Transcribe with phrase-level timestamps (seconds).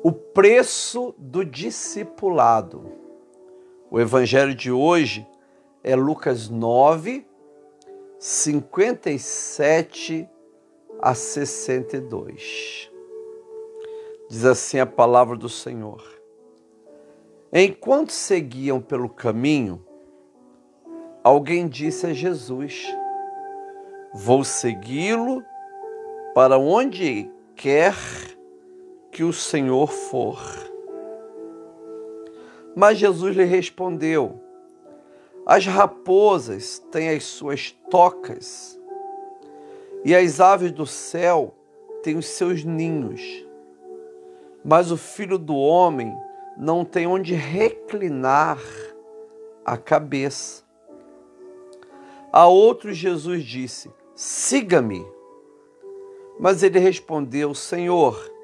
[0.00, 2.92] O preço do discipulado.
[3.90, 5.26] O evangelho de hoje
[5.82, 7.26] é Lucas 9,
[8.16, 10.28] 57
[11.00, 12.92] a 62.
[14.30, 16.00] Diz assim a palavra do Senhor.
[17.52, 19.84] Enquanto seguiam pelo caminho,
[21.24, 22.86] alguém disse a Jesus:
[24.14, 25.42] Vou segui-lo
[26.34, 27.96] para onde quer
[29.18, 30.40] que o Senhor for.
[32.76, 34.40] Mas Jesus lhe respondeu:
[35.44, 38.78] As raposas têm as suas tocas,
[40.04, 41.52] e as aves do céu
[42.00, 43.20] têm os seus ninhos,
[44.64, 46.16] mas o filho do homem
[46.56, 48.62] não tem onde reclinar
[49.64, 50.62] a cabeça.
[52.32, 55.04] A outro Jesus disse: Siga-me.
[56.38, 58.37] Mas ele respondeu: Senhor,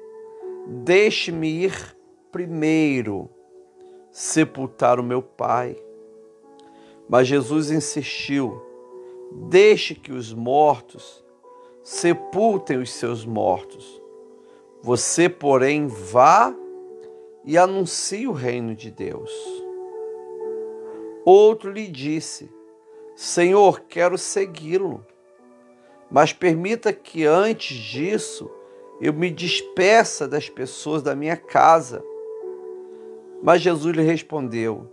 [0.65, 1.97] deixe-me ir
[2.31, 3.29] primeiro
[4.11, 5.75] sepultar o meu pai.
[7.07, 8.61] Mas Jesus insistiu:
[9.49, 11.23] Deixe que os mortos
[11.83, 14.01] sepultem os seus mortos.
[14.81, 16.53] Você, porém, vá
[17.43, 19.31] e anuncie o reino de Deus.
[21.23, 22.51] Outro lhe disse:
[23.15, 25.05] Senhor, quero segui-lo,
[26.09, 28.49] mas permita que antes disso
[29.01, 32.03] eu me despeça das pessoas da minha casa
[33.45, 34.87] mas Jesus lhe respondeu: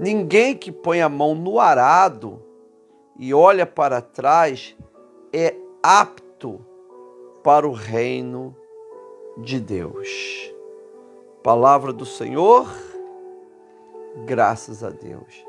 [0.00, 2.42] Ninguém que põe a mão no arado
[3.16, 4.76] e olha para trás
[5.32, 6.60] é apto
[7.44, 8.56] para o reino
[9.38, 10.52] de Deus.
[11.40, 12.66] Palavra do Senhor,
[14.24, 15.44] graças a Deus.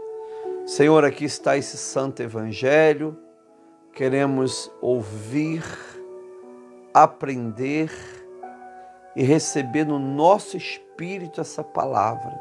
[0.68, 3.18] Senhor, aqui está esse santo evangelho.
[3.92, 5.64] Queremos ouvir,
[6.96, 7.92] aprender
[9.18, 12.34] e receber no nosso espírito essa palavra.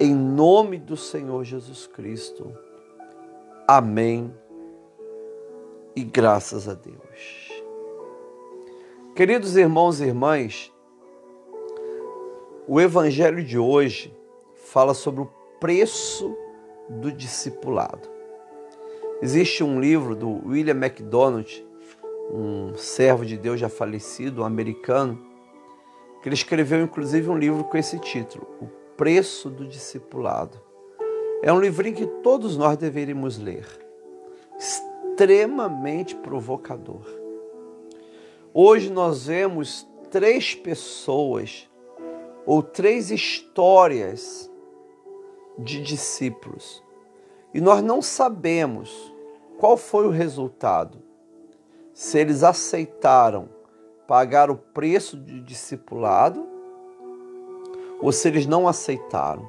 [0.00, 2.56] Em nome do Senhor Jesus Cristo.
[3.68, 4.34] Amém.
[5.94, 7.62] E graças a Deus.
[9.14, 10.72] Queridos irmãos e irmãs,
[12.66, 14.16] o evangelho de hoje
[14.54, 15.30] fala sobre o
[15.60, 16.34] preço
[16.88, 18.08] do discipulado.
[19.20, 21.62] Existe um livro do William MacDonald,
[22.32, 25.18] um servo de Deus já falecido, um americano,
[26.22, 28.66] que ele escreveu inclusive um livro com esse título, O
[28.96, 30.60] Preço do Discipulado.
[31.42, 33.66] É um livrinho que todos nós deveríamos ler.
[34.56, 37.04] Extremamente provocador.
[38.54, 41.68] Hoje nós vemos três pessoas
[42.46, 44.50] ou três histórias
[45.58, 46.82] de discípulos
[47.52, 49.12] e nós não sabemos
[49.58, 51.02] qual foi o resultado.
[51.92, 53.48] Se eles aceitaram
[54.06, 56.46] pagar o preço de discipulado
[58.00, 59.48] ou se eles não aceitaram.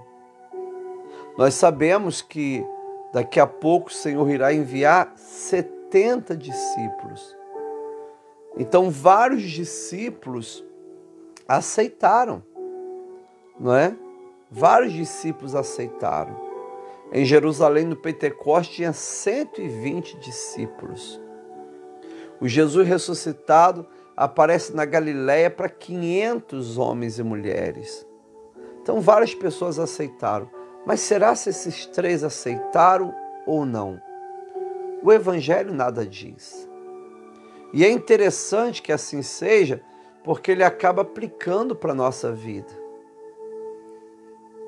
[1.38, 2.66] Nós sabemos que
[3.12, 7.36] daqui a pouco o Senhor irá enviar 70 discípulos.
[8.56, 10.64] Então, vários discípulos
[11.48, 12.44] aceitaram,
[13.60, 13.96] não é?
[14.52, 16.36] Vários discípulos aceitaram.
[17.12, 21.20] Em Jerusalém, no Pentecoste, tinha 120 discípulos.
[22.44, 23.88] O Jesus ressuscitado
[24.18, 28.06] aparece na Galiléia para 500 homens e mulheres.
[28.82, 30.50] Então várias pessoas aceitaram.
[30.86, 33.16] Mas será se esses três aceitaram
[33.48, 33.98] ou não?
[35.02, 36.70] O Evangelho nada diz.
[37.72, 39.82] E é interessante que assim seja,
[40.22, 42.74] porque ele acaba aplicando para a nossa vida.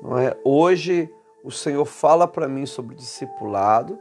[0.02, 0.34] Não é?
[0.42, 1.12] Hoje
[1.44, 3.98] o Senhor fala para mim sobre o discipulado,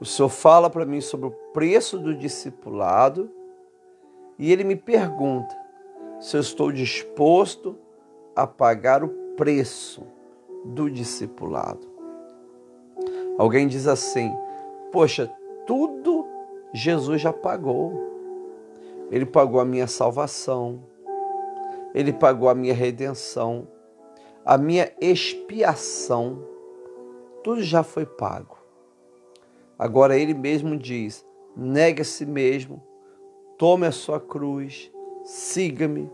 [0.00, 3.30] o Senhor fala para mim sobre o preço do discipulado,
[4.38, 5.56] e ele me pergunta
[6.20, 7.76] se eu estou disposto
[8.34, 10.06] a pagar o preço
[10.64, 11.86] do discipulado.
[13.36, 14.32] Alguém diz assim:
[14.92, 15.32] Poxa,
[15.66, 16.26] tudo
[16.72, 18.06] Jesus já pagou.
[19.10, 20.82] Ele pagou a minha salvação,
[21.94, 23.66] ele pagou a minha redenção,
[24.44, 26.44] a minha expiação.
[27.42, 28.57] Tudo já foi pago.
[29.78, 31.24] Agora ele mesmo diz:
[31.56, 32.82] negue a si mesmo,
[33.56, 34.90] tome a sua cruz,
[35.24, 36.10] siga-me.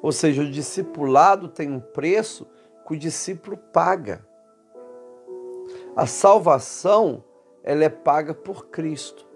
[0.00, 2.46] Ou seja, o discipulado tem um preço
[2.86, 4.26] que o discípulo paga.
[5.94, 7.24] A salvação,
[7.62, 9.26] ela é paga por Cristo.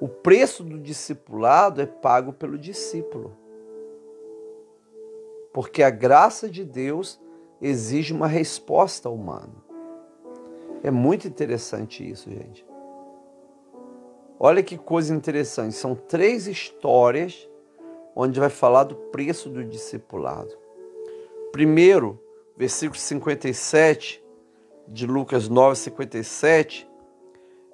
[0.00, 3.36] O preço do discipulado é pago pelo discípulo.
[5.52, 7.20] Porque a graça de Deus
[7.60, 9.69] exige uma resposta humana.
[10.82, 12.64] É muito interessante isso, gente.
[14.38, 17.46] Olha que coisa interessante, são três histórias
[18.16, 20.56] onde vai falar do preço do discipulado.
[21.52, 22.18] Primeiro,
[22.56, 24.24] versículo 57
[24.88, 26.88] de Lucas 9, 57.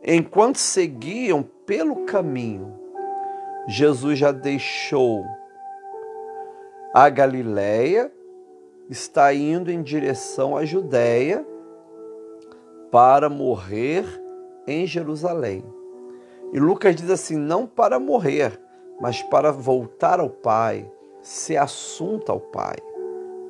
[0.03, 2.75] Enquanto seguiam pelo caminho,
[3.69, 5.25] Jesus já deixou
[6.93, 8.13] a Galiléia,
[8.89, 11.47] está indo em direção à Judéia
[12.91, 14.05] para morrer
[14.67, 15.65] em Jerusalém.
[16.53, 18.61] E Lucas diz assim: não para morrer,
[19.01, 20.91] mas para voltar ao Pai,
[21.21, 22.77] ser assunto ao Pai.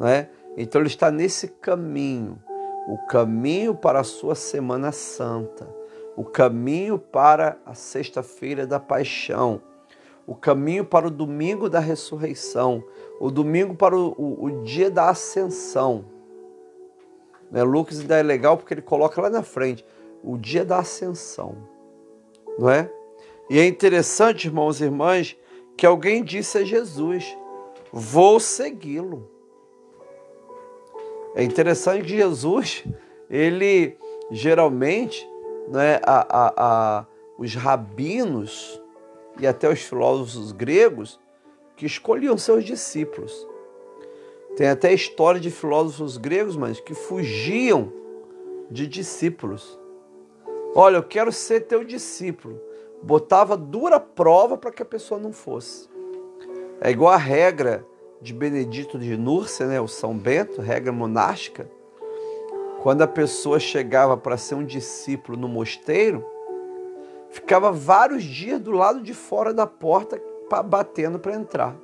[0.01, 0.29] Né?
[0.57, 2.39] Então ele está nesse caminho,
[2.89, 5.69] o caminho para a sua Semana Santa,
[6.17, 9.61] o caminho para a sexta-feira da paixão,
[10.27, 12.83] o caminho para o domingo da ressurreição,
[13.21, 16.16] o domingo para o, o, o dia da ascensão.
[17.51, 17.63] Né?
[17.63, 19.85] Lucas ainda é legal porque ele coloca lá na frente
[20.23, 21.57] o dia da ascensão,
[22.59, 22.91] não é?
[23.49, 25.37] E é interessante, irmãos e irmãs,
[25.77, 27.37] que alguém disse a Jesus:
[27.93, 29.31] Vou segui-lo.
[31.35, 32.85] É interessante que Jesus,
[33.31, 33.97] ele
[34.31, 35.29] geralmente,
[35.69, 37.07] né, a, a, a,
[37.39, 38.81] os rabinos
[39.39, 41.21] e até os filósofos gregos
[41.77, 43.47] que escolhiam seus discípulos.
[44.57, 47.93] Tem até história de filósofos gregos, mas que fugiam
[48.71, 49.79] de discípulos.
[50.75, 52.59] Olha, eu quero ser teu discípulo.
[53.03, 55.89] Botava dura prova para que a pessoa não fosse.
[56.81, 57.87] É igual a regra
[58.21, 61.71] de Benedito de Núrcia, né, o São Bento, regra monástica.
[62.83, 66.25] Quando a pessoa chegava para ser um discípulo no mosteiro,
[67.29, 70.21] ficava vários dias do lado de fora da porta
[70.65, 71.77] batendo para entrar.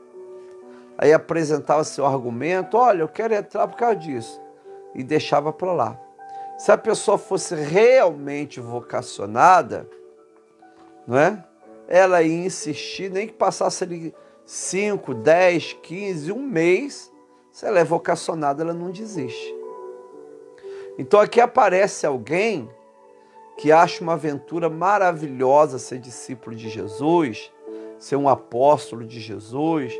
[1.02, 4.40] Aí apresentava seu argumento, olha, eu quero entrar por causa disso,
[4.94, 6.00] e deixava para lá.
[6.56, 9.90] Se a pessoa fosse realmente vocacionada,
[11.04, 11.44] não é?
[11.88, 14.14] Ela ia insistir, nem que passasse ali
[14.46, 17.12] 5, 10, 15, um mês,
[17.50, 19.56] se ela é vocacionada, ela não desiste.
[20.96, 22.70] Então aqui aparece alguém
[23.58, 27.52] que acha uma aventura maravilhosa ser discípulo de Jesus,
[27.98, 29.92] ser um apóstolo de Jesus,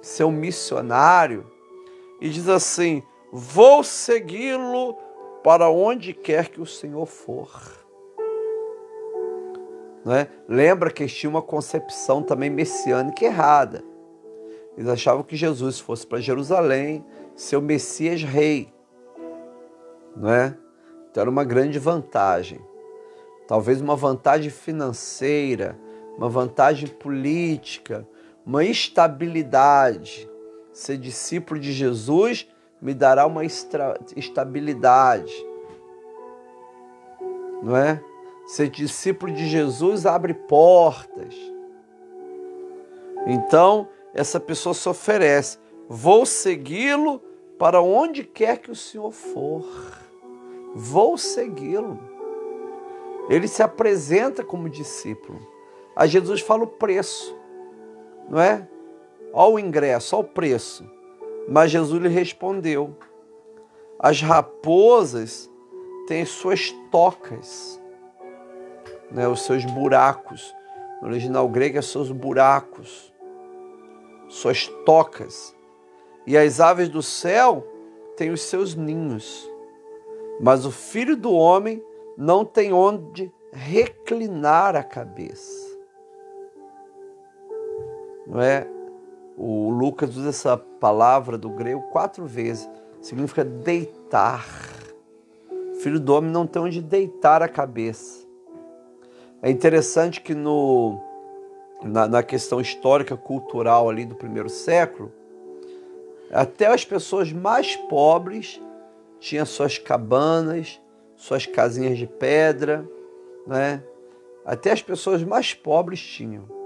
[0.00, 1.46] ser um missionário,
[2.20, 3.02] e diz assim:
[3.32, 4.96] Vou segui-lo
[5.42, 7.48] para onde quer que o Senhor for.
[10.04, 10.28] Não é?
[10.48, 13.84] Lembra que eles tinham uma concepção também messiânica errada.
[14.76, 17.04] Eles achavam que Jesus fosse para Jerusalém,
[17.34, 18.72] ser o Messias rei.
[20.16, 20.56] Não é?
[21.10, 22.60] Então era uma grande vantagem.
[23.46, 25.78] Talvez uma vantagem financeira,
[26.16, 28.06] uma vantagem política,
[28.48, 30.26] uma estabilidade.
[30.72, 32.48] Ser discípulo de Jesus
[32.80, 35.34] me dará uma estabilidade.
[37.62, 38.02] Não é?
[38.46, 41.34] Ser discípulo de Jesus abre portas.
[43.26, 47.20] Então, essa pessoa se oferece: vou segui-lo
[47.58, 49.66] para onde quer que o Senhor for.
[50.74, 51.98] Vou segui-lo.
[53.28, 55.38] Ele se apresenta como discípulo.
[55.94, 57.37] A Jesus fala o preço,
[58.28, 58.66] não é?
[59.32, 60.88] Olha o ingresso, olha o preço.
[61.48, 62.96] Mas Jesus lhe respondeu:
[63.98, 65.50] As raposas
[66.06, 67.80] têm suas tocas,
[69.10, 70.54] né, os seus buracos.
[71.00, 73.12] No original grego é seus buracos,
[74.28, 75.56] suas tocas.
[76.26, 77.66] E as aves do céu
[78.16, 79.48] têm os seus ninhos.
[80.40, 81.82] Mas o filho do homem
[82.16, 85.77] não tem onde reclinar a cabeça.
[88.28, 88.66] Não é?
[89.36, 92.68] O Lucas usa essa palavra do grego quatro vezes.
[93.00, 94.46] Significa deitar.
[95.80, 98.26] Filho do homem não tem onde deitar a cabeça.
[99.40, 101.00] É interessante que no,
[101.82, 105.12] na, na questão histórica, cultural ali do primeiro século,
[106.30, 108.60] até as pessoas mais pobres
[109.20, 110.80] tinham suas cabanas,
[111.16, 112.86] suas casinhas de pedra,
[113.46, 113.82] né?
[114.44, 116.57] Até as pessoas mais pobres tinham.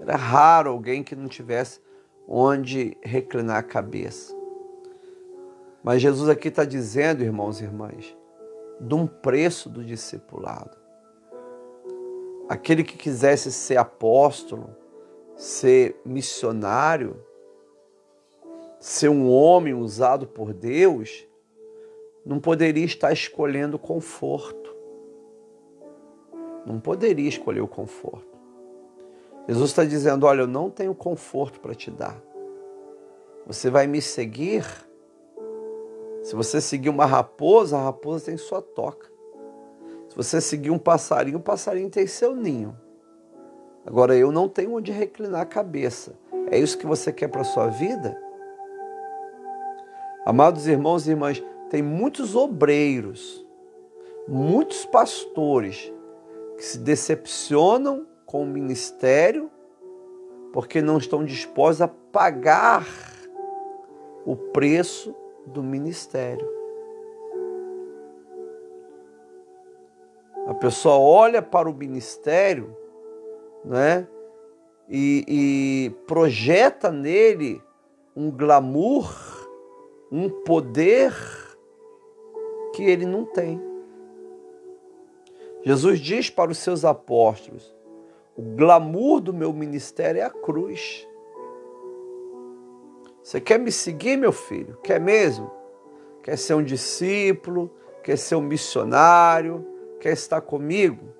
[0.00, 1.80] Era raro alguém que não tivesse
[2.26, 4.34] onde reclinar a cabeça.
[5.82, 8.16] Mas Jesus aqui está dizendo, irmãos e irmãs,
[8.80, 10.76] de um preço do discipulado.
[12.48, 14.74] Aquele que quisesse ser apóstolo,
[15.36, 17.22] ser missionário,
[18.80, 21.26] ser um homem usado por Deus,
[22.24, 24.74] não poderia estar escolhendo conforto.
[26.66, 28.33] Não poderia escolher o conforto.
[29.46, 32.20] Jesus está dizendo: Olha, eu não tenho conforto para te dar.
[33.46, 34.64] Você vai me seguir.
[36.22, 39.12] Se você seguir uma raposa, a raposa tem sua toca.
[40.08, 42.74] Se você seguir um passarinho, o passarinho tem seu ninho.
[43.84, 46.14] Agora eu não tenho onde reclinar a cabeça.
[46.50, 48.18] É isso que você quer para a sua vida?
[50.24, 53.44] Amados irmãos e irmãs, tem muitos obreiros,
[54.26, 55.92] muitos pastores
[56.56, 59.50] que se decepcionam com o ministério
[60.54, 62.86] porque não estão dispostos a pagar
[64.24, 65.12] o preço
[65.44, 66.48] do ministério.
[70.46, 72.76] A pessoa olha para o ministério
[73.64, 74.06] né,
[74.88, 77.60] e, e projeta nele
[78.14, 79.12] um glamour,
[80.12, 81.12] um poder
[82.74, 83.60] que ele não tem.
[85.64, 87.73] Jesus diz para os seus apóstolos:
[88.36, 91.06] o glamour do meu ministério é a cruz.
[93.22, 94.76] Você quer me seguir, meu filho?
[94.82, 95.50] Quer mesmo?
[96.22, 97.70] Quer ser um discípulo?
[98.02, 99.66] Quer ser um missionário?
[100.00, 101.14] Quer estar comigo?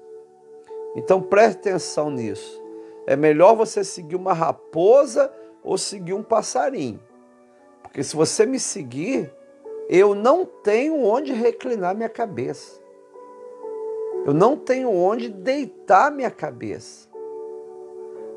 [0.96, 2.62] Então preste atenção nisso.
[3.06, 7.00] É melhor você seguir uma raposa ou seguir um passarinho.
[7.82, 9.32] Porque se você me seguir,
[9.88, 12.83] eu não tenho onde reclinar minha cabeça.
[14.24, 17.08] Eu não tenho onde deitar minha cabeça.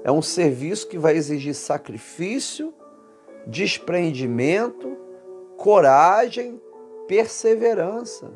[0.03, 2.73] É um serviço que vai exigir sacrifício,
[3.45, 4.97] desprendimento,
[5.55, 6.61] coragem,
[7.07, 8.31] perseverança.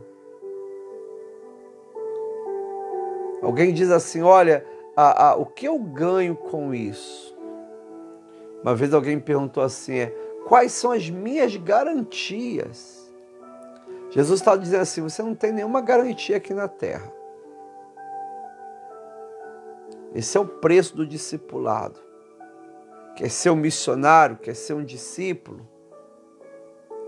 [3.41, 4.65] Alguém diz assim: olha,
[4.95, 7.37] a, a, o que eu ganho com isso?
[8.63, 10.07] Uma vez alguém perguntou assim: é,
[10.47, 13.11] quais são as minhas garantias?
[14.09, 17.20] Jesus está dizendo assim: você não tem nenhuma garantia aqui na terra.
[20.13, 22.11] Esse é o preço do discipulado
[23.15, 25.67] quer ser um missionário, quer ser um discípulo,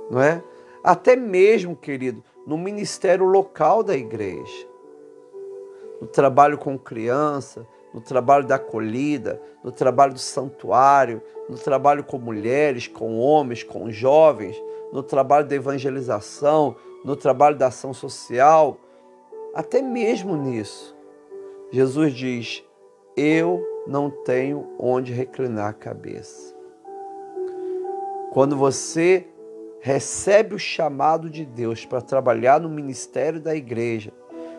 [0.10, 0.44] não é?
[0.84, 4.68] Até mesmo, querido, no ministério local da igreja,
[6.02, 12.18] no trabalho com criança, no trabalho da acolhida, no trabalho do santuário, no trabalho com
[12.18, 18.78] mulheres, com homens, com jovens, no trabalho da evangelização, no trabalho da ação social,
[19.54, 20.96] até mesmo nisso.
[21.72, 22.64] Jesus diz:
[23.16, 26.56] Eu não tenho onde reclinar a cabeça.
[28.32, 29.28] Quando você
[29.82, 34.12] recebe o chamado de Deus para trabalhar no ministério da igreja,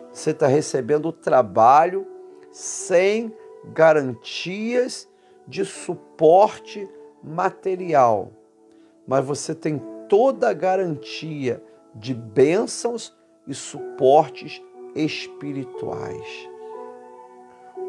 [0.09, 2.07] você está recebendo o trabalho
[2.51, 3.33] sem
[3.73, 5.09] garantias
[5.45, 6.87] de suporte
[7.21, 8.31] material,
[9.05, 11.61] mas você tem toda a garantia
[11.93, 13.13] de bênçãos
[13.45, 14.61] e suportes
[14.95, 16.54] espirituais.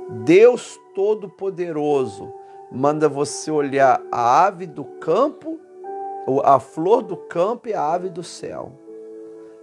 [0.08, 2.32] Deus Todo-Poderoso
[2.70, 5.58] manda você olhar a ave do campo,
[6.44, 8.72] a flor do campo e a ave do céu.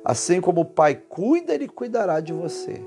[0.04, 2.86] Assim como o Pai cuida, Ele cuidará de você.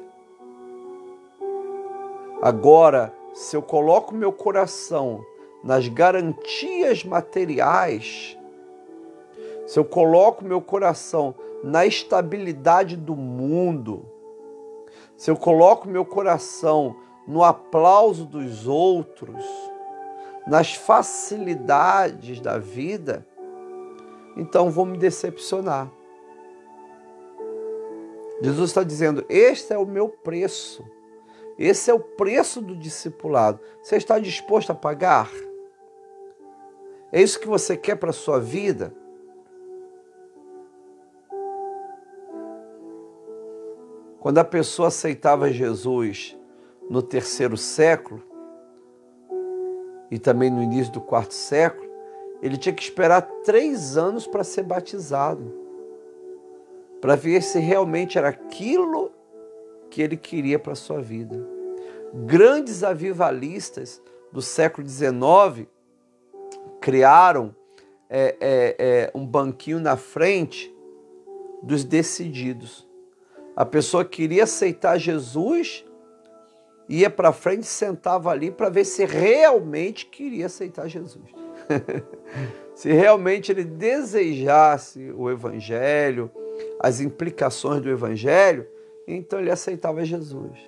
[2.43, 5.25] Agora, se eu coloco meu coração
[5.65, 8.39] nas garantias materiais,
[9.67, 11.35] se eu coloco meu coração
[11.65, 14.05] na estabilidade do mundo,
[15.17, 16.97] se eu coloco meu coração
[17.27, 19.45] no aplauso dos outros,
[20.47, 23.27] nas facilidades da vida,
[24.37, 25.91] então vou me decepcionar.
[28.41, 30.85] Jesus está dizendo: Este é o meu preço.
[31.59, 33.59] Esse é o preço do discipulado.
[33.83, 35.31] Você está disposto a pagar?
[37.11, 38.93] É isso que você quer para a sua vida?
[44.21, 46.37] Quando a pessoa aceitava Jesus
[46.89, 48.23] no terceiro século
[50.11, 51.91] e também no início do quarto século,
[52.43, 55.53] ele tinha que esperar três anos para ser batizado,
[57.01, 59.11] para ver se realmente era aquilo
[59.91, 61.37] que ele queria para a sua vida.
[62.13, 65.67] Grandes avivalistas do século XIX
[66.81, 67.55] criaram
[68.09, 70.73] é, é, é, um banquinho na frente
[71.63, 72.87] dos decididos.
[73.57, 75.86] A pessoa queria aceitar Jesus
[76.89, 81.25] ia para frente, sentava ali para ver se realmente queria aceitar Jesus.
[82.75, 86.31] se realmente ele desejasse o evangelho,
[86.81, 88.67] as implicações do evangelho,
[89.07, 90.59] então ele aceitava Jesus.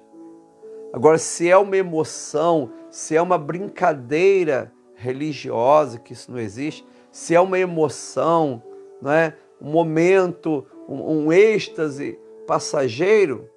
[0.93, 7.35] Agora, se é uma emoção, se é uma brincadeira religiosa, que isso não existe, se
[7.35, 8.63] é uma emoção,
[9.01, 9.35] não é?
[9.61, 13.49] um momento, um, um êxtase passageiro,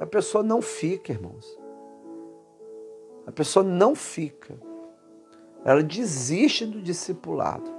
[0.00, 1.61] a pessoa não fica, irmãos.
[3.26, 4.54] A pessoa não fica.
[5.64, 7.70] Ela desiste do discipulado,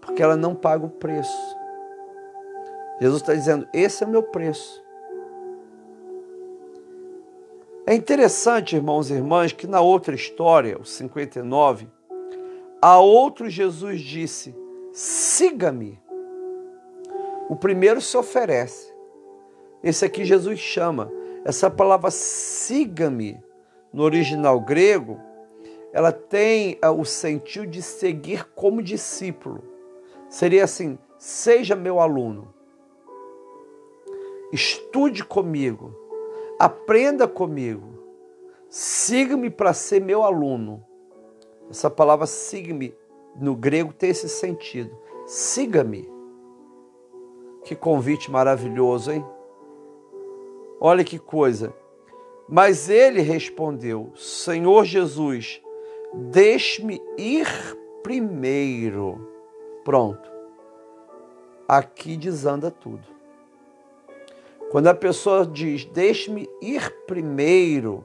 [0.00, 1.56] porque ela não paga o preço.
[3.00, 4.82] Jesus está dizendo: esse é o meu preço.
[7.86, 11.86] É interessante, irmãos e irmãs, que na outra história, o 59,
[12.80, 14.54] A outro Jesus disse:
[14.92, 16.00] Siga-me.
[17.48, 18.92] O primeiro se oferece.
[19.82, 21.12] Esse aqui Jesus chama.
[21.44, 23.43] Essa palavra siga-me,
[23.94, 25.20] no original grego,
[25.92, 29.62] ela tem ah, o sentido de seguir como discípulo.
[30.28, 32.52] Seria assim: seja meu aluno,
[34.52, 35.94] estude comigo,
[36.58, 37.86] aprenda comigo,
[38.68, 40.84] siga-me para ser meu aluno.
[41.70, 42.94] Essa palavra siga-me
[43.40, 44.90] no grego tem esse sentido.
[45.24, 46.12] Siga-me.
[47.64, 49.24] Que convite maravilhoso, hein?
[50.80, 51.72] Olha que coisa.
[52.48, 55.60] Mas ele respondeu: Senhor Jesus,
[56.16, 57.48] Deixe-me ir
[58.04, 59.28] primeiro.
[59.84, 60.30] Pronto.
[61.66, 63.02] Aqui desanda tudo.
[64.70, 68.04] Quando a pessoa diz, deixe-me ir primeiro,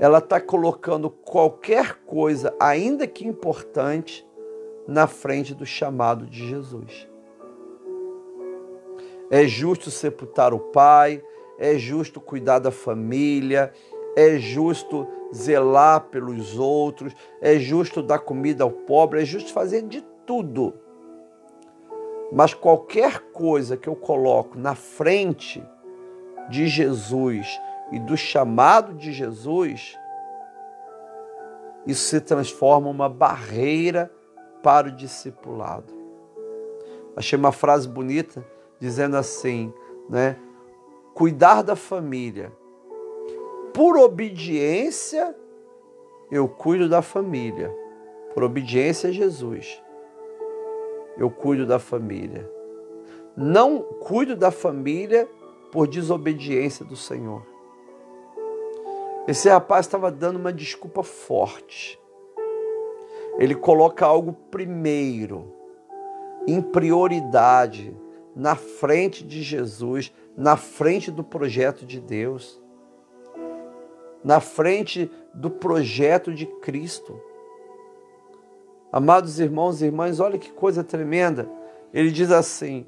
[0.00, 4.26] ela está colocando qualquer coisa, ainda que importante,
[4.86, 7.08] na frente do chamado de Jesus.
[9.30, 11.22] É justo sepultar o pai,
[11.58, 13.72] é justo cuidar da família,
[14.16, 20.02] é justo zelar pelos outros, é justo dar comida ao pobre, é justo fazer de
[20.26, 20.74] tudo.
[22.30, 25.62] Mas qualquer coisa que eu coloco na frente
[26.48, 27.46] de Jesus
[27.90, 29.98] e do chamado de Jesus,
[31.86, 34.10] isso se transforma uma barreira
[34.62, 35.92] para o discipulado.
[37.16, 38.44] Achei uma frase bonita
[38.80, 39.72] dizendo assim,
[40.08, 40.36] né?
[41.14, 42.52] Cuidar da família
[43.72, 45.34] por obediência,
[46.30, 47.74] eu cuido da família.
[48.34, 49.82] Por obediência a Jesus,
[51.16, 52.50] eu cuido da família.
[53.36, 55.28] Não cuido da família
[55.70, 57.42] por desobediência do Senhor.
[59.26, 61.98] Esse rapaz estava dando uma desculpa forte.
[63.38, 65.50] Ele coloca algo primeiro,
[66.46, 67.96] em prioridade,
[68.34, 72.62] na frente de Jesus, na frente do projeto de Deus
[74.24, 77.20] na frente do projeto de Cristo.
[78.92, 81.50] Amados irmãos e irmãs, olha que coisa tremenda.
[81.92, 82.86] Ele diz assim: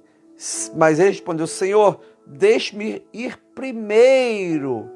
[0.76, 4.88] Mas ele respondeu: Senhor, deixe-me ir primeiro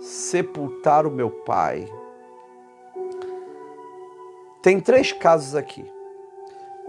[0.00, 1.86] sepultar o meu pai.
[4.62, 5.84] Tem três casos aqui.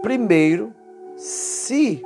[0.02, 0.74] Primeiro,
[1.16, 2.02] se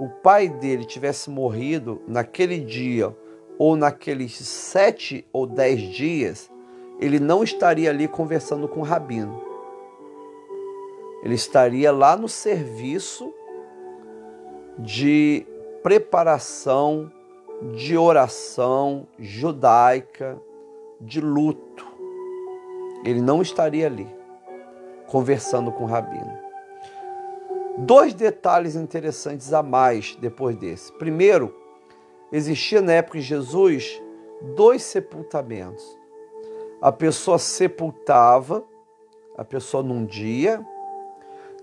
[0.00, 3.14] o pai dele tivesse morrido naquele dia
[3.58, 6.50] ou naqueles sete ou dez dias,
[6.98, 9.38] ele não estaria ali conversando com o rabino.
[11.22, 13.30] Ele estaria lá no serviço
[14.78, 15.46] de
[15.82, 17.12] preparação,
[17.74, 20.40] de oração judaica,
[20.98, 21.86] de luto.
[23.04, 24.08] Ele não estaria ali
[25.08, 26.49] conversando com o rabino.
[27.86, 30.92] Dois detalhes interessantes a mais depois desse.
[30.92, 31.54] Primeiro,
[32.32, 34.00] existia na época de Jesus
[34.54, 35.98] dois sepultamentos.
[36.80, 38.64] A pessoa sepultava,
[39.36, 40.64] a pessoa num dia,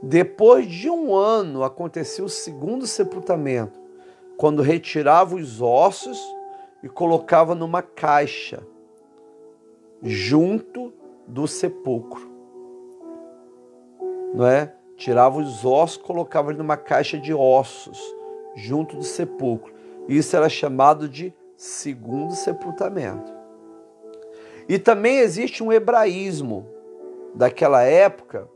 [0.02, 3.80] depois de um ano acontecia o segundo sepultamento,
[4.38, 6.20] quando retirava os ossos
[6.84, 8.66] e colocava numa caixa
[10.04, 10.94] junto
[11.28, 12.30] do sepulcro.
[14.34, 14.77] Não é?
[14.98, 18.02] Tirava os ossos, colocava numa caixa de ossos
[18.56, 19.74] junto do sepulcro.
[20.10, 23.32] Isso era chamado de segundo sepultamento.
[24.68, 26.68] E também existe um hebraísmo
[27.34, 28.50] daquela época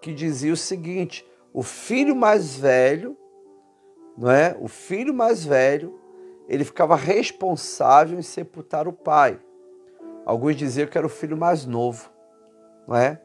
[0.00, 3.16] que dizia o seguinte: o filho mais velho,
[4.16, 4.56] não é?
[4.60, 5.98] O filho mais velho,
[6.48, 9.40] ele ficava responsável em sepultar o pai.
[10.24, 12.10] Alguns diziam que era o filho mais novo,
[12.86, 13.20] não é?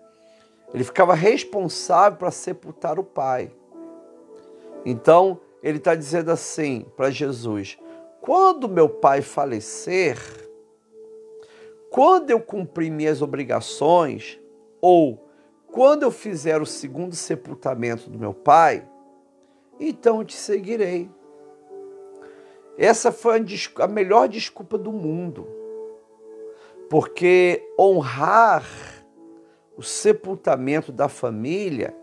[0.73, 3.51] Ele ficava responsável para sepultar o pai.
[4.85, 7.77] Então, ele está dizendo assim para Jesus:
[8.21, 10.17] quando meu pai falecer,
[11.89, 14.39] quando eu cumprir minhas obrigações,
[14.79, 15.27] ou
[15.71, 18.87] quando eu fizer o segundo sepultamento do meu pai,
[19.79, 21.09] então eu te seguirei.
[22.77, 23.43] Essa foi
[23.79, 25.47] a melhor desculpa do mundo,
[26.89, 28.63] porque honrar
[29.77, 31.95] o sepultamento da família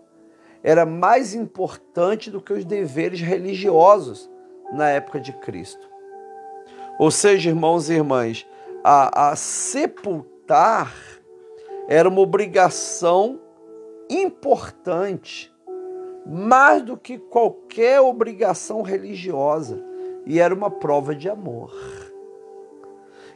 [0.63, 4.31] era mais importante do que os deveres religiosos
[4.73, 5.91] na época de Cristo.
[6.99, 8.47] Ou seja, irmãos e irmãs,
[8.85, 10.95] a, a sepultar
[11.89, 13.41] era uma obrigação
[14.09, 15.53] importante,
[16.25, 19.83] mais do que qualquer obrigação religiosa,
[20.25, 21.73] e era uma prova de amor.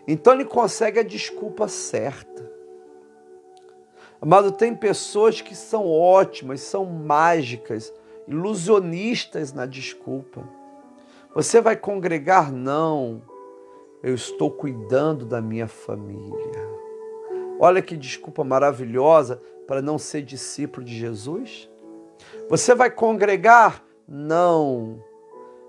[0.06, 2.55] Então ele consegue a desculpa certa.
[4.20, 7.92] Amado, tem pessoas que são ótimas, são mágicas,
[8.26, 10.42] ilusionistas na desculpa.
[11.34, 12.50] Você vai congregar?
[12.50, 13.22] Não.
[14.02, 16.66] Eu estou cuidando da minha família.
[17.58, 21.68] Olha que desculpa maravilhosa para não ser discípulo de Jesus.
[22.48, 23.84] Você vai congregar?
[24.08, 25.02] Não.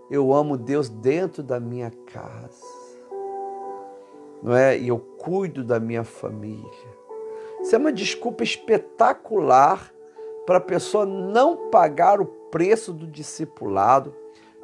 [0.10, 2.64] Eu amo Deus dentro da minha casa.
[4.42, 4.78] Não é?
[4.78, 6.97] E eu cuido da minha família.
[7.62, 9.92] Isso é uma desculpa espetacular
[10.46, 14.16] para a pessoa não pagar o preço do discipulado,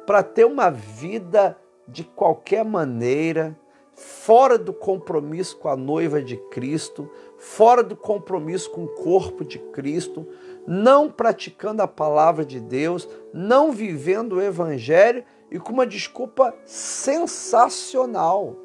[0.06, 3.56] para ter uma vida de qualquer maneira,
[3.94, 9.58] fora do compromisso com a noiva de Cristo, fora do compromisso com o corpo de
[9.58, 10.26] Cristo,
[10.66, 18.56] não praticando a palavra de Deus, não vivendo o evangelho e com uma desculpa sensacional.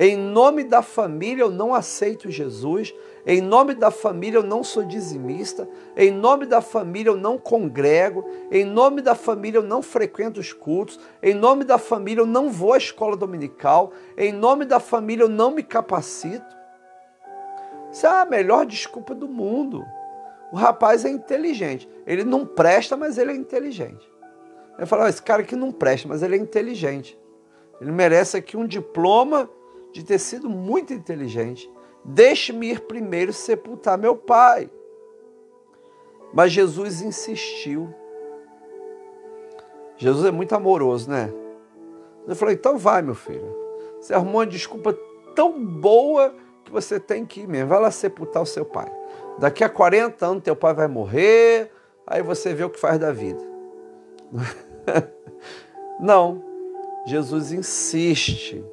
[0.00, 2.94] Em nome da família eu não aceito Jesus,
[3.26, 8.24] em nome da família eu não sou dizimista, em nome da família eu não congrego,
[8.48, 12.48] em nome da família eu não frequento os cultos, em nome da família eu não
[12.48, 16.56] vou à escola dominical, em nome da família eu não me capacito.
[17.90, 19.84] Isso é a melhor desculpa do mundo.
[20.52, 21.88] O rapaz é inteligente.
[22.06, 24.08] Ele não presta, mas ele é inteligente.
[24.76, 27.18] Ele fala: esse cara aqui não presta, mas ele é inteligente.
[27.80, 29.50] Ele merece aqui um diploma
[29.98, 31.70] de ter sido muito inteligente.
[32.04, 34.70] Deixe-me ir primeiro sepultar meu pai.
[36.32, 37.92] Mas Jesus insistiu.
[39.96, 41.32] Jesus é muito amoroso, né?
[42.24, 43.56] Ele falou: então vai, meu filho.
[44.00, 44.96] Você arrumou uma desculpa
[45.34, 46.32] tão boa
[46.64, 47.68] que você tem que ir mesmo.
[47.68, 48.90] Vai lá sepultar o seu pai.
[49.38, 51.72] Daqui a 40 anos teu pai vai morrer,
[52.06, 53.42] aí você vê o que faz da vida.
[55.98, 56.46] Não.
[57.06, 58.64] Jesus insiste.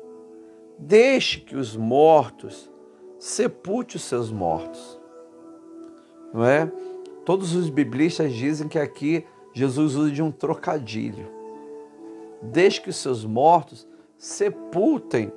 [0.78, 2.70] Deixe que os mortos
[3.18, 5.00] sepulte os seus mortos.
[6.34, 6.72] Não é?
[7.24, 11.28] Todos os biblistas dizem que aqui Jesus usa de um trocadilho.
[12.42, 15.32] Deixe que os seus mortos sepultem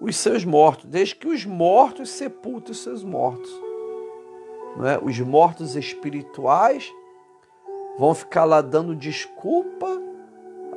[0.00, 3.50] os seus mortos, desde que os mortos sepultem os seus mortos.
[4.76, 4.98] Não é?
[5.02, 6.92] Os mortos espirituais
[7.98, 10.00] vão ficar lá dando desculpa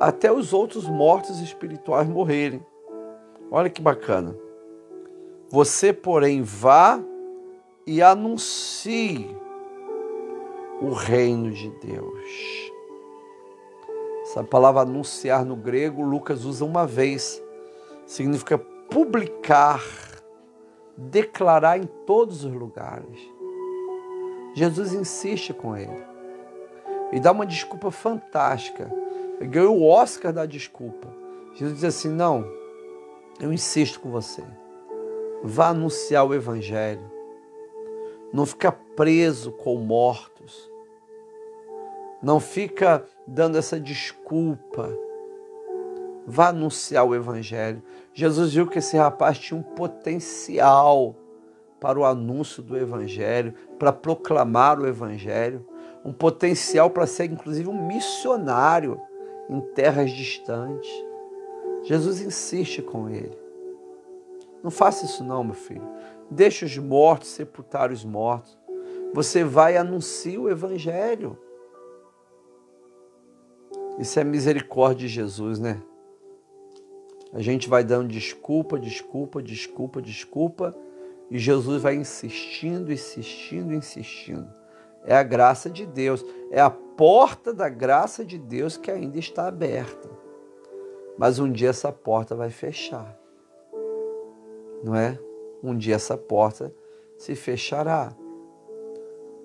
[0.00, 2.64] até os outros mortos espirituais morrerem.
[3.54, 4.34] Olha que bacana.
[5.50, 6.98] Você, porém, vá
[7.86, 9.36] e anuncie
[10.80, 12.72] o reino de Deus.
[14.22, 17.42] Essa palavra anunciar no grego, Lucas usa uma vez.
[18.06, 19.84] Significa publicar,
[20.96, 23.20] declarar em todos os lugares.
[24.54, 26.02] Jesus insiste com ele
[27.12, 28.90] e dá uma desculpa fantástica.
[29.38, 31.08] Ele ganhou o Oscar da desculpa.
[31.52, 32.61] Jesus diz assim: Não,
[33.40, 34.42] eu insisto com você.
[35.42, 37.10] Vá anunciar o Evangelho.
[38.32, 40.70] Não fica preso com mortos.
[42.22, 44.96] Não fica dando essa desculpa
[46.26, 47.82] Vá anunciar o Evangelho.
[48.14, 51.16] Jesus viu que esse rapaz tinha um potencial
[51.80, 55.66] para o anúncio do Evangelho, para proclamar o Evangelho,
[56.04, 59.00] um potencial para ser, inclusive, um missionário
[59.50, 60.90] em terras distantes.
[61.84, 63.36] Jesus insiste com ele.
[64.62, 65.86] Não faça isso, não, meu filho.
[66.30, 68.56] Deixe os mortos sepultar os mortos.
[69.12, 71.36] Você vai e anuncia o Evangelho.
[73.98, 75.82] Isso é misericórdia de Jesus, né?
[77.32, 80.76] A gente vai dando desculpa, desculpa, desculpa, desculpa,
[81.30, 84.48] e Jesus vai insistindo, insistindo, insistindo.
[85.04, 89.48] É a graça de Deus, é a porta da graça de Deus que ainda está
[89.48, 90.21] aberta.
[91.18, 93.18] Mas um dia essa porta vai fechar.
[94.82, 95.18] Não é?
[95.62, 96.74] Um dia essa porta
[97.16, 98.12] se fechará.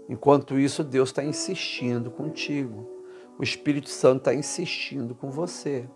[0.10, 2.88] Enquanto isso, Deus está insistindo contigo.
[3.38, 5.88] O Espírito Santo está insistindo com você.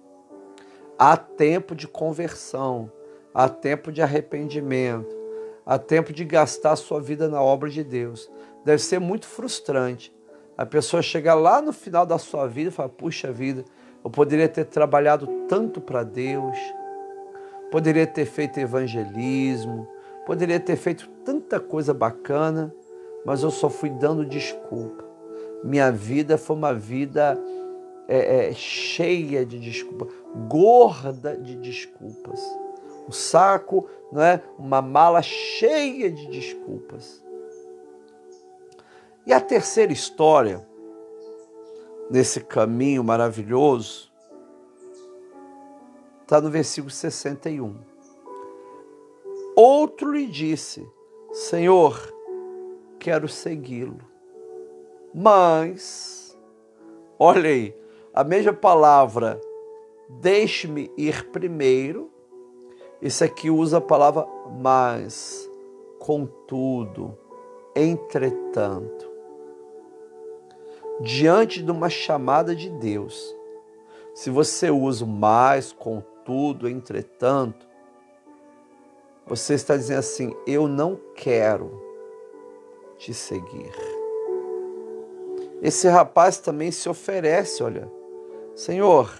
[0.97, 2.91] Há tempo de conversão,
[3.33, 5.15] há tempo de arrependimento,
[5.65, 8.29] há tempo de gastar a sua vida na obra de Deus.
[8.63, 10.13] Deve ser muito frustrante
[10.57, 13.65] a pessoa chegar lá no final da sua vida e falar: puxa vida,
[14.03, 16.57] eu poderia ter trabalhado tanto para Deus,
[17.71, 19.87] poderia ter feito evangelismo,
[20.25, 22.73] poderia ter feito tanta coisa bacana,
[23.25, 25.05] mas eu só fui dando desculpa.
[25.63, 27.39] Minha vida foi uma vida
[28.07, 30.09] é, é, cheia de desculpas,
[30.47, 32.41] gorda de desculpas.
[33.07, 34.41] Um saco, não é?
[34.57, 37.23] uma mala cheia de desculpas.
[39.25, 40.65] E a terceira história,
[42.11, 44.11] nesse caminho maravilhoso,
[46.21, 47.73] está no versículo 61.
[49.55, 50.85] Outro lhe disse:
[51.31, 51.97] Senhor,
[52.99, 53.99] quero segui-lo.
[55.13, 56.37] Mas,
[57.17, 57.75] olha aí,
[58.13, 59.39] a mesma palavra,
[60.09, 62.11] deixe-me ir primeiro,
[63.01, 64.27] esse aqui usa a palavra
[64.61, 65.49] mas,
[65.99, 67.17] contudo,
[67.75, 69.10] entretanto.
[71.03, 73.35] Diante de uma chamada de Deus,
[74.13, 77.67] se você usa mais, contudo, entretanto,
[79.25, 81.81] você está dizendo assim: eu não quero
[82.97, 83.71] te seguir.
[85.61, 87.91] Esse rapaz também se oferece, olha,
[88.55, 89.11] Senhor,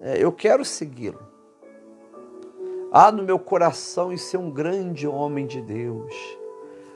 [0.00, 1.20] é, eu quero segui-lo.
[2.92, 6.14] Há no meu coração em ser um grande homem de Deus.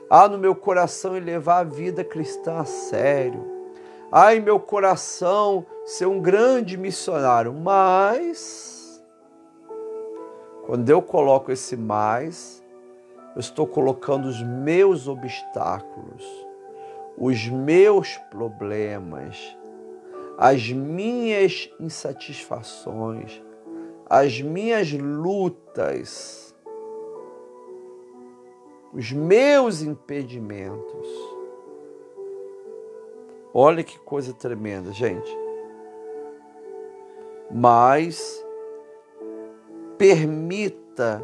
[0.09, 3.58] Há no meu coração em levar a vida cristã a sério.
[4.11, 7.53] Em meu coração ser um grande missionário.
[7.53, 9.03] Mas,
[10.65, 12.63] quando eu coloco esse mais,
[13.35, 16.25] eu estou colocando os meus obstáculos,
[17.15, 19.55] os meus problemas,
[20.37, 23.43] as minhas insatisfações,
[24.09, 26.55] as minhas lutas,
[28.91, 31.38] os meus impedimentos.
[33.53, 35.35] Olha que coisa tremenda, gente.
[37.51, 38.45] Mas
[39.97, 41.23] permita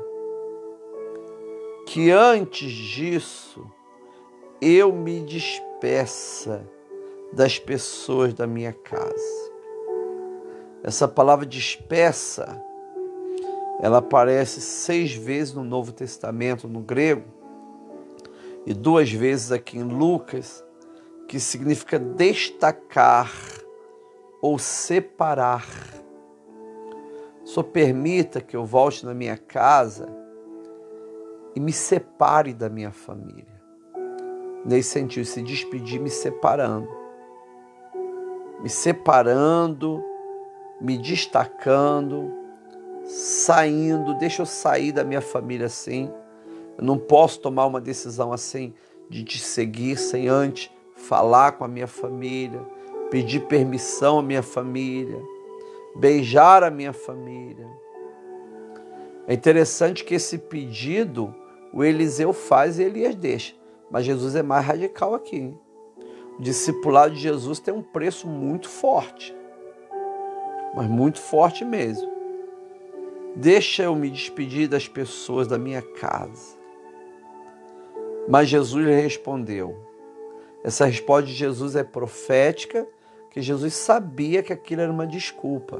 [1.86, 3.64] que antes disso
[4.60, 6.68] eu me despeça
[7.32, 9.54] das pessoas da minha casa.
[10.84, 12.62] Essa palavra despeça,
[13.80, 17.24] ela aparece seis vezes no Novo Testamento, no grego,
[18.66, 20.65] e duas vezes aqui em Lucas,
[21.28, 23.32] que significa destacar
[24.42, 25.66] ou separar.
[27.44, 30.08] Só permita que eu volte na minha casa
[31.56, 33.56] e me separe da minha família.
[34.66, 36.90] Nesse sentido, se despedir me separando.
[38.62, 40.04] Me separando,
[40.82, 42.32] me destacando,
[43.04, 46.12] saindo, deixa eu sair da minha família assim.
[46.78, 48.74] Eu não posso tomar uma decisão assim
[49.10, 50.75] de te seguir sem antes
[51.08, 52.62] falar com a minha família,
[53.10, 55.22] pedir permissão à minha família,
[55.96, 57.68] beijar a minha família.
[59.28, 61.34] É interessante que esse pedido
[61.74, 63.54] o Eliseu faz e Elias deixa.
[63.92, 65.54] Mas Jesus é mais radical aqui.
[66.40, 69.36] O discipulado de Jesus tem um preço muito forte.
[70.76, 72.10] Mas muito forte mesmo.
[73.36, 76.56] Deixa eu me despedir das pessoas da minha casa.
[78.28, 79.85] Mas Jesus lhe respondeu.
[80.66, 82.88] Essa resposta de Jesus é profética,
[83.30, 85.80] que Jesus sabia que aquilo era uma desculpa.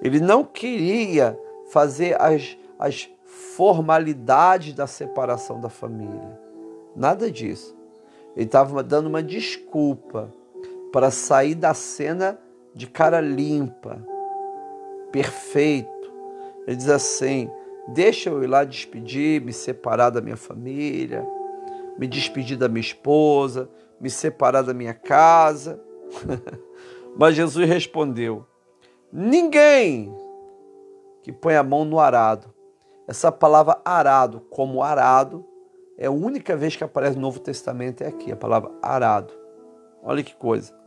[0.00, 1.36] Ele não queria
[1.72, 6.38] fazer as, as formalidade da separação da família.
[6.94, 7.76] Nada disso.
[8.36, 10.32] Ele estava dando uma desculpa
[10.92, 12.38] para sair da cena
[12.72, 14.00] de cara limpa,
[15.10, 16.12] perfeito.
[16.68, 17.50] Ele diz assim:
[17.88, 21.26] deixa eu ir lá despedir, me separar da minha família,
[21.98, 23.68] me despedir da minha esposa,
[24.00, 25.80] me separar da minha casa.
[27.16, 28.46] Mas Jesus respondeu:
[29.12, 30.14] ninguém
[31.22, 32.54] que põe a mão no arado
[33.08, 35.42] essa palavra arado, como arado,
[35.96, 39.32] é a única vez que aparece no Novo Testamento, é aqui, a palavra arado.
[40.02, 40.78] Olha que coisa.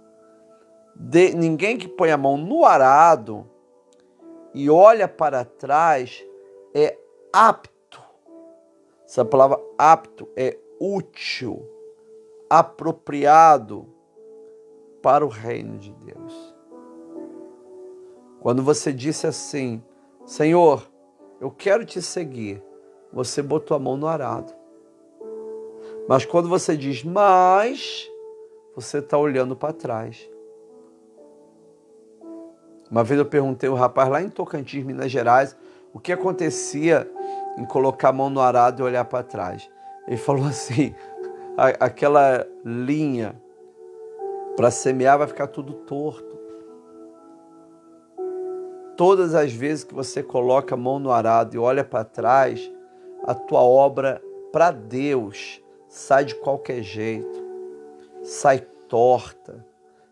[0.96, 3.50] De, ninguém que põe a mão no arado
[4.54, 6.24] e olha para trás
[6.76, 6.96] é
[7.34, 8.00] apto.
[9.04, 11.64] Essa palavra apto é útil,
[12.50, 13.88] apropriado
[15.00, 16.56] para o reino de Deus.
[18.40, 19.84] Quando você disse assim,
[20.26, 20.90] Senhor,
[21.40, 22.64] eu quero te seguir,
[23.14, 24.52] você botou a mão no arado.
[26.10, 28.10] Mas quando você diz mas,
[28.76, 30.28] você está olhando para trás.
[32.90, 35.56] Uma vez eu perguntei ao rapaz lá em Tocantins, Minas Gerais,
[35.94, 37.08] o que acontecia
[37.56, 39.70] em colocar a mão no arado e olhar para trás.
[40.08, 40.94] Ele falou assim:
[41.80, 43.40] aquela linha
[44.56, 46.40] para semear vai ficar tudo torto.
[48.98, 52.72] Todas as vezes que você coloca a mão no arado e olha para trás,
[53.24, 57.44] a tua obra para Deus sai de qualquer jeito,
[58.24, 59.66] sai torta,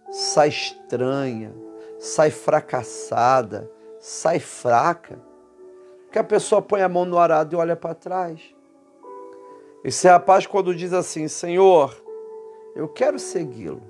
[0.10, 1.54] sai estranha,
[2.00, 5.20] sai fracassada, sai fraca.
[6.12, 8.42] Que a pessoa põe a mão no arado e olha para trás.
[9.84, 11.96] Esse rapaz, quando diz assim: Senhor,
[12.76, 13.82] eu quero segui-lo,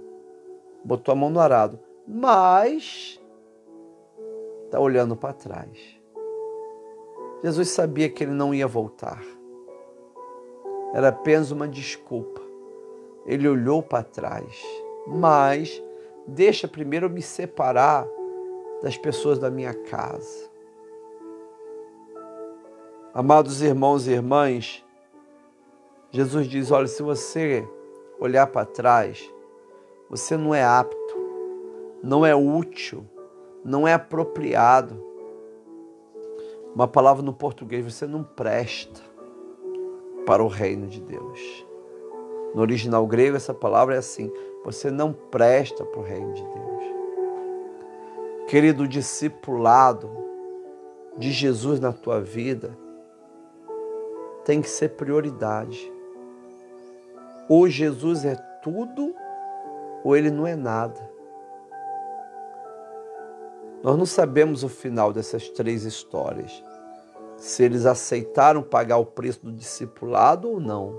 [0.83, 3.19] botou a mão no arado, mas
[4.65, 5.99] está olhando para trás.
[7.43, 9.23] Jesus sabia que ele não ia voltar.
[10.93, 12.49] Era apenas uma desculpa
[13.29, 14.59] ele olhou para trás.
[15.05, 15.81] Mas
[16.27, 18.07] deixa primeiro eu me separar
[18.81, 20.49] das pessoas da minha casa.
[23.13, 24.83] Amados irmãos e irmãs,
[26.11, 27.67] Jesus diz: olha, se você
[28.19, 29.31] olhar para trás,
[30.09, 31.17] você não é apto,
[32.03, 33.05] não é útil,
[33.63, 35.07] não é apropriado.
[36.73, 39.01] Uma palavra no português, você não presta
[40.25, 41.65] para o reino de Deus.
[42.53, 44.31] No original grego, essa palavra é assim:
[44.65, 46.69] você não presta para o reino de Deus.
[48.47, 50.09] Querido discipulado
[51.17, 52.75] de Jesus na tua vida
[54.43, 55.91] tem que ser prioridade.
[57.49, 59.15] Ou Jesus é tudo,
[60.03, 61.09] ou ele não é nada.
[63.81, 66.63] Nós não sabemos o final dessas três histórias.
[67.37, 70.93] Se eles aceitaram pagar o preço do discipulado ou não.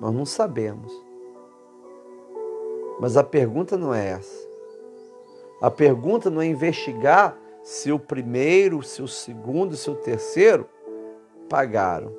[0.00, 0.92] Nós não sabemos.
[3.00, 4.46] Mas a pergunta não é essa.
[5.62, 10.68] A pergunta não é investigar se o primeiro, se o segundo, se o terceiro
[11.48, 12.12] pagaram.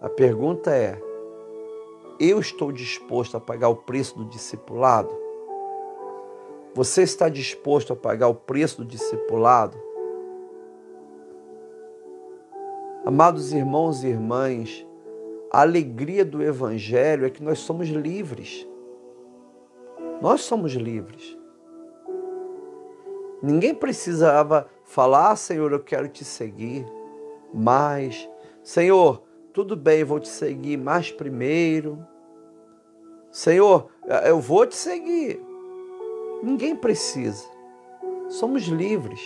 [0.00, 1.00] A pergunta é:
[2.18, 5.14] eu estou disposto a pagar o preço do discipulado?
[6.74, 9.76] Você está disposto a pagar o preço do discipulado?
[13.04, 14.86] Amados irmãos e irmãs,
[15.52, 18.66] a alegria do Evangelho é que nós somos livres.
[20.20, 21.36] Nós somos livres.
[23.42, 26.86] Ninguém precisava falar, ah, Senhor, eu quero te seguir,
[27.52, 28.28] mas,
[28.62, 29.22] Senhor,
[29.54, 32.04] tudo bem, vou te seguir, mas primeiro,
[33.30, 33.86] Senhor,
[34.26, 35.40] eu vou te seguir.
[36.42, 37.46] Ninguém precisa.
[38.28, 39.20] Somos livres.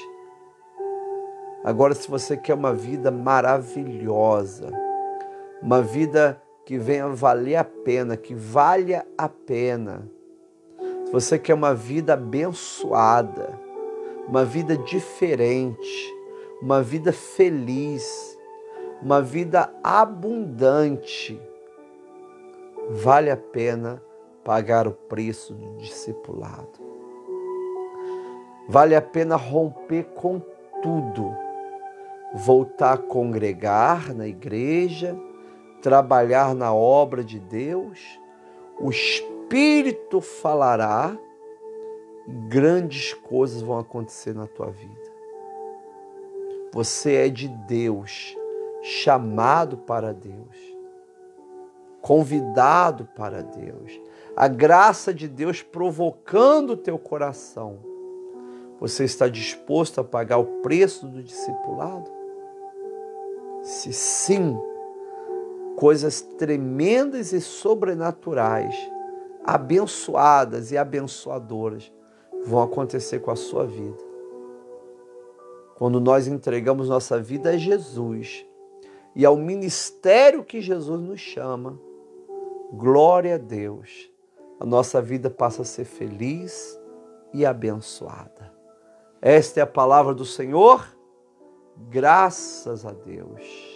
[1.65, 4.71] Agora, se você quer uma vida maravilhosa,
[5.63, 10.11] uma vida que venha valer a pena, que valha a pena.
[11.07, 13.59] Se você quer uma vida abençoada,
[14.29, 16.15] uma vida diferente,
[16.61, 18.38] uma vida feliz,
[19.03, 21.41] uma vida abundante,
[22.91, 24.03] vale a pena
[24.45, 26.89] pagar o preço do discipulado.
[28.69, 30.41] Vale a pena romper com
[30.83, 31.35] tudo,
[32.35, 35.19] voltar a congregar na igreja,
[35.81, 38.21] trabalhar na obra de Deus,
[38.81, 41.17] o Espírito falará,
[42.49, 45.09] grandes coisas vão acontecer na tua vida.
[46.73, 48.37] Você é de Deus,
[48.83, 50.57] chamado para Deus,
[52.01, 54.01] convidado para Deus.
[54.37, 57.79] A graça de Deus provocando o teu coração.
[58.81, 62.09] Você está disposto a pagar o preço do discipulado?
[63.63, 64.57] Se sim,
[65.77, 68.75] coisas tremendas e sobrenaturais,
[69.45, 71.93] abençoadas e abençoadoras
[72.45, 74.09] vão acontecer com a sua vida.
[75.77, 78.47] Quando nós entregamos nossa vida a Jesus
[79.19, 81.77] e ao ministério que Jesus nos chama,
[82.73, 84.09] glória a Deus,
[84.61, 86.81] a nossa vida passa a ser feliz
[87.35, 88.55] e abençoada.
[89.21, 90.87] Esta é a palavra do Senhor,
[91.91, 93.69] graças a Deus.